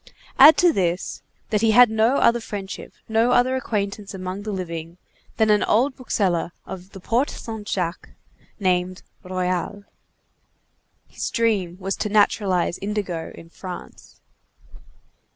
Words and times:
Add 0.39 0.57
to 0.57 0.73
this, 0.73 1.21
that 1.51 1.61
he 1.61 1.73
had 1.73 1.91
no 1.91 2.15
other 2.17 2.39
friendship, 2.39 2.91
no 3.07 3.33
other 3.33 3.55
acquaintance 3.55 4.15
among 4.15 4.41
the 4.41 4.51
living, 4.51 4.97
than 5.37 5.51
an 5.51 5.61
old 5.63 5.95
bookseller 5.95 6.53
of 6.65 6.93
the 6.93 6.99
Porte 6.99 7.29
Saint 7.29 7.67
Jacques, 7.69 8.09
named 8.59 9.03
Royal. 9.21 9.83
His 11.07 11.29
dream 11.29 11.77
was 11.79 11.95
to 11.97 12.09
naturalize 12.09 12.79
indigo 12.79 13.31
in 13.35 13.51
France. 13.51 14.19